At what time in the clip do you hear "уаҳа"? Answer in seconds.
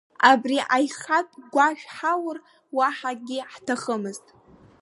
2.75-3.11